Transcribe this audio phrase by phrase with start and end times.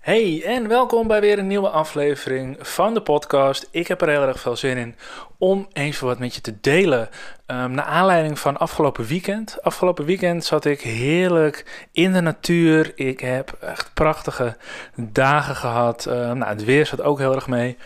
[0.00, 3.68] Hey en welkom bij weer een nieuwe aflevering van de podcast.
[3.70, 4.96] Ik heb er heel erg veel zin in
[5.38, 7.08] om even wat met je te delen.
[7.46, 9.62] Um, naar aanleiding van afgelopen weekend.
[9.62, 12.92] Afgelopen weekend zat ik heerlijk in de natuur.
[12.94, 14.56] Ik heb echt prachtige
[14.94, 16.06] dagen gehad.
[16.08, 17.76] Uh, nou, het weer zat ook heel erg mee.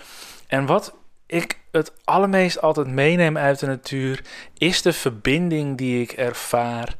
[0.46, 0.94] En wat
[1.26, 4.24] ik het allermeest altijd meeneem uit de natuur
[4.58, 6.96] is de verbinding die ik ervaar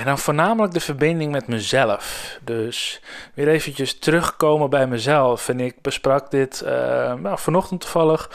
[0.00, 2.38] en dan voornamelijk de verbinding met mezelf.
[2.44, 3.00] Dus
[3.34, 5.48] weer eventjes terugkomen bij mezelf.
[5.48, 6.70] En ik besprak dit uh,
[7.14, 8.30] nou, vanochtend toevallig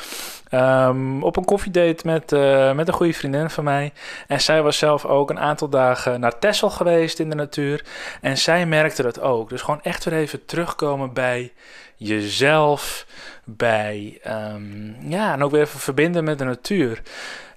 [0.52, 3.94] um, op een koffiedate met, uh, met een goede vriendin van mij.
[4.28, 7.86] En zij was zelf ook een aantal dagen naar Texel geweest in de natuur.
[8.22, 9.50] En zij merkte dat ook.
[9.50, 11.54] Dus gewoon echt weer even terugkomen bij
[11.96, 13.06] jezelf.
[13.44, 17.02] Bij, um, ja, en ook weer even verbinden met de natuur.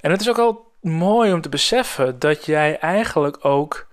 [0.00, 3.87] En het is ook al mooi om te beseffen dat jij eigenlijk ook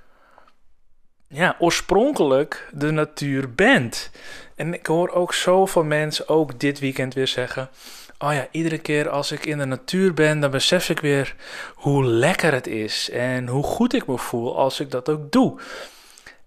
[1.35, 4.11] ja, oorspronkelijk de natuur bent.
[4.55, 7.69] En ik hoor ook zoveel mensen, ook dit weekend weer zeggen...
[8.17, 11.35] Oh ja, iedere keer als ik in de natuur ben, dan besef ik weer
[11.75, 13.09] hoe lekker het is.
[13.09, 15.59] En hoe goed ik me voel als ik dat ook doe.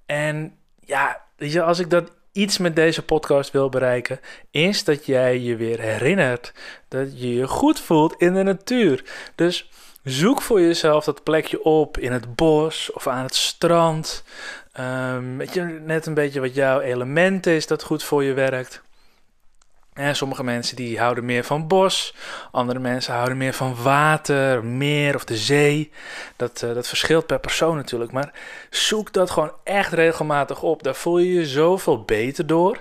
[0.07, 5.07] En ja, weet je, als ik dat iets met deze podcast wil bereiken, is dat
[5.07, 6.53] jij je weer herinnert
[6.89, 9.05] dat je je goed voelt in de natuur.
[9.35, 9.71] Dus
[10.05, 14.25] zoek voor jezelf dat plekje op in het bos of aan het strand.
[14.81, 18.83] Um, weet je, net een beetje wat jouw element is dat goed voor je werkt.
[19.93, 22.15] En sommige mensen die houden meer van bos,
[22.51, 25.93] andere mensen houden meer van water, meer of de zee.
[26.37, 28.33] Dat, uh, dat verschilt per persoon natuurlijk, maar
[28.71, 30.83] zoek dat gewoon echt regelmatig op.
[30.83, 32.81] Daar voel je je zoveel beter door.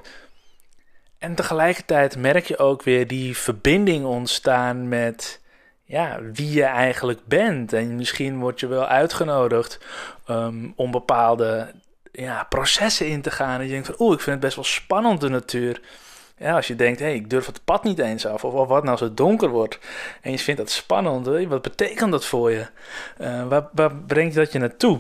[1.18, 5.42] En tegelijkertijd merk je ook weer die verbinding ontstaan met
[5.84, 7.74] ja, wie je eigenlijk bent.
[7.74, 9.80] En misschien word je wel uitgenodigd
[10.30, 11.74] um, om bepaalde
[12.18, 13.60] ja, processen in te gaan.
[13.60, 15.82] En je denkt van, oeh, ik vind het best wel spannend de natuur.
[16.38, 18.44] Ja, als je denkt, hé, hey, ik durf het pad niet eens af.
[18.44, 19.80] Of, of, wat nou als het donker wordt.
[20.22, 21.48] En je vindt dat spannend.
[21.48, 22.68] Wat betekent dat voor je?
[23.22, 25.00] Uh, waar, waar brengt dat je naartoe?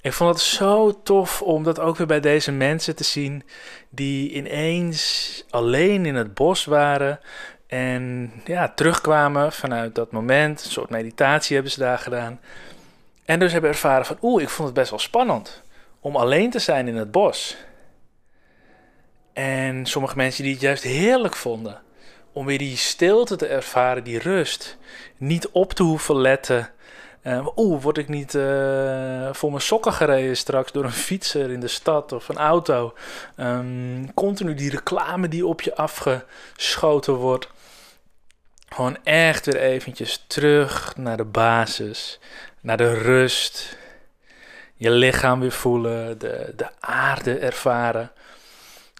[0.00, 3.42] Ik vond het zo tof om dat ook weer bij deze mensen te zien.
[3.88, 7.20] Die ineens alleen in het bos waren.
[7.66, 10.64] En ja, terugkwamen vanuit dat moment.
[10.64, 12.40] Een soort meditatie hebben ze daar gedaan.
[13.24, 15.62] En dus hebben ervaren van, oeh, ik vond het best wel spannend
[16.02, 17.56] om alleen te zijn in het bos.
[19.32, 21.80] En sommige mensen die het juist heerlijk vonden
[22.32, 24.76] om weer die stilte te ervaren, die rust.
[25.16, 26.70] Niet op te hoeven letten.
[27.26, 31.60] Uh, Oeh, word ik niet uh, voor mijn sokken gereden straks door een fietser in
[31.60, 32.94] de stad of een auto?
[33.36, 37.48] Um, continu die reclame die op je afgeschoten wordt.
[38.68, 42.20] Gewoon echt weer eventjes terug naar de basis,
[42.60, 43.76] naar de rust,
[44.74, 48.12] je lichaam weer voelen, de, de aarde ervaren,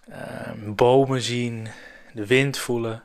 [0.09, 1.67] ehm, bomen zien,
[2.13, 3.03] de wind voelen.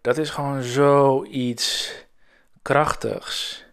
[0.00, 1.94] Dat is gewoon zoiets
[2.62, 3.64] krachtigs.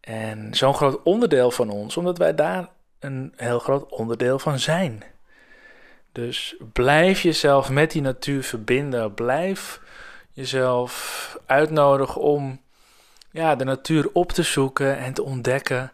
[0.00, 2.68] En zo'n groot onderdeel van ons, omdat wij daar
[2.98, 5.02] een heel groot onderdeel van zijn.
[6.12, 9.14] Dus blijf jezelf met die natuur verbinden.
[9.14, 9.80] Blijf
[10.32, 12.60] jezelf uitnodigen om
[13.30, 15.92] ja, de natuur op te zoeken en te ontdekken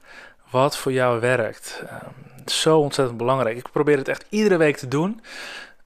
[0.50, 1.82] wat voor jou werkt.
[1.82, 3.56] Um, zo ontzettend belangrijk.
[3.56, 5.20] Ik probeer het echt iedere week te doen.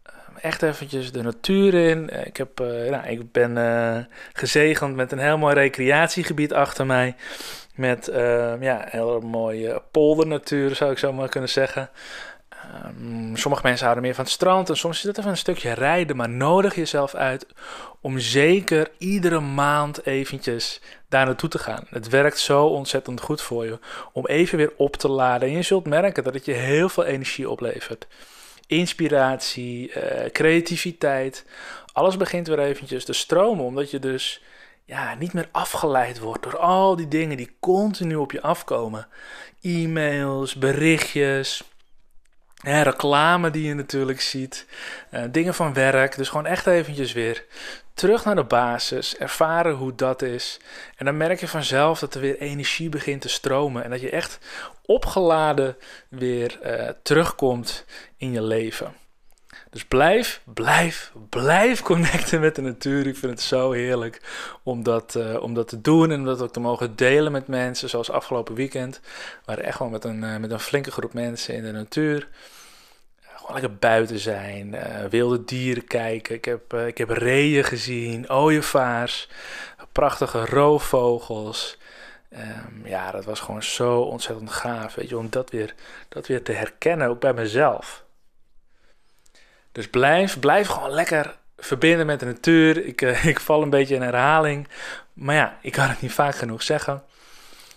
[0.06, 2.26] Um, echt eventjes de natuur in.
[2.26, 3.98] Ik, heb, uh, ik ben uh,
[4.32, 7.14] gezegend met een heel mooi recreatiegebied achter mij.
[7.74, 11.90] Met uh, ja, heel mooie poldernatuur, zou ik zo maar kunnen zeggen.
[12.86, 15.72] Um, sommige mensen houden meer van het strand en soms is het even een stukje
[15.72, 17.46] rijden, maar nodig jezelf uit
[18.00, 21.86] om zeker iedere maand eventjes daar naartoe te gaan.
[21.90, 23.78] Het werkt zo ontzettend goed voor je
[24.12, 25.48] om even weer op te laden.
[25.48, 28.06] En je zult merken dat het je heel veel energie oplevert.
[28.66, 31.44] Inspiratie, uh, creativiteit,
[31.92, 34.42] alles begint weer eventjes te stromen, omdat je dus
[34.84, 39.06] ja, niet meer afgeleid wordt door al die dingen die continu op je afkomen.
[39.62, 41.69] E-mails, berichtjes,
[42.62, 44.66] reclame die je natuurlijk ziet,
[45.10, 46.16] uh, dingen van werk.
[46.16, 47.44] Dus gewoon echt eventjes weer
[47.94, 50.60] terug naar de basis, ervaren hoe dat is.
[50.96, 53.84] En dan merk je vanzelf dat er weer energie begint te stromen.
[53.84, 54.38] En dat je echt
[54.86, 55.76] opgeladen
[56.08, 57.84] weer uh, terugkomt
[58.16, 58.94] in je leven.
[59.70, 63.06] Dus blijf, blijf, blijf connecten met de natuur.
[63.06, 64.20] Ik vind het zo heerlijk
[64.62, 67.46] om dat, uh, om dat te doen en om dat ook te mogen delen met
[67.46, 67.88] mensen.
[67.88, 69.00] Zoals afgelopen weekend.
[69.44, 72.28] We echt gewoon met een, uh, met een flinke groep mensen in de natuur.
[73.20, 74.76] Gewoon lekker buiten zijn,
[75.10, 76.34] wilde dieren kijken.
[76.34, 79.28] Ik heb, ik heb reeën gezien, ooievaars,
[79.92, 81.78] prachtige roofvogels.
[82.32, 84.94] Um, ja, dat was gewoon zo ontzettend gaaf.
[84.94, 85.74] Weet je, om dat weer,
[86.08, 88.04] dat weer te herkennen, ook bij mezelf.
[89.72, 92.84] Dus blijf, blijf gewoon lekker verbinden met de natuur.
[92.86, 94.68] Ik, uh, ik val een beetje in herhaling.
[95.12, 97.02] Maar ja, ik kan het niet vaak genoeg zeggen.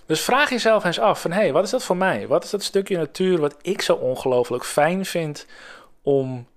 [0.05, 2.27] Dus vraag jezelf eens af van, hé, hey, wat is dat voor mij?
[2.27, 5.45] Wat is dat stukje natuur wat ik zo ongelooflijk fijn vind
[6.01, 6.47] om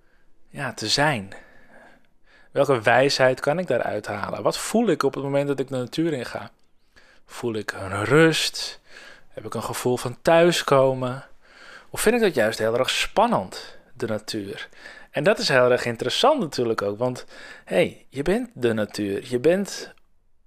[0.49, 1.33] ja, te zijn?
[2.51, 4.43] Welke wijsheid kan ik daaruit halen?
[4.43, 6.51] Wat voel ik op het moment dat ik de natuur in ga?
[7.27, 8.81] Voel ik een rust?
[9.29, 11.25] Heb ik een gevoel van thuiskomen?
[11.91, 14.69] Of vind ik dat juist heel erg spannend, de natuur?
[15.17, 17.25] En dat is heel erg interessant natuurlijk ook, want
[17.65, 19.25] hey, je bent de natuur.
[19.29, 19.95] Je bent,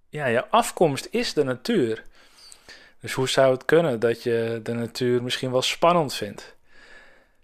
[0.09, 2.03] ja, je afkomst is de natuur.
[3.01, 6.55] Dus hoe zou het kunnen dat je de natuur misschien wel spannend vindt?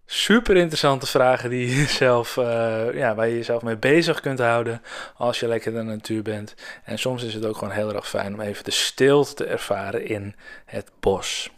[0.06, 4.82] Super interessante vragen die je zelf, uh, ja, waar je jezelf mee bezig kunt houden
[5.16, 6.56] als je lekker de natuur bent.
[6.84, 10.08] En soms is het ook gewoon heel erg fijn om even de stilte te ervaren
[10.08, 10.36] in
[10.66, 11.50] het bos.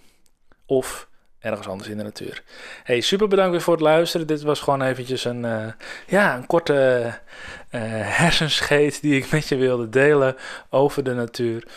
[0.66, 1.08] Of
[1.40, 2.44] ergens anders in de natuur.
[2.84, 4.28] Hey, super bedankt weer voor het luisteren.
[4.28, 5.68] Dit was gewoon eventjes een, uh,
[6.08, 7.14] ja, een korte
[7.72, 7.82] uh,
[8.18, 10.36] hersenscheet die ik met je wilde delen
[10.70, 11.68] over de natuur.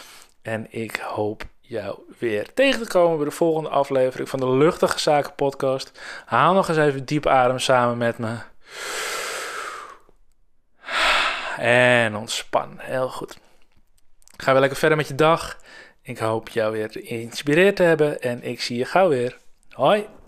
[0.43, 4.99] En ik hoop jou weer tegen te komen bij de volgende aflevering van de Luchtige
[4.99, 6.01] Zaken podcast.
[6.25, 8.37] Haal nog eens even diep adem samen met me.
[11.57, 12.75] En ontspan.
[12.79, 13.39] Heel goed.
[14.37, 15.59] Ga weer lekker verder met je dag.
[16.03, 19.39] Ik hoop jou weer geïnspireerd te hebben en ik zie je gauw weer.
[19.81, 20.20] はい。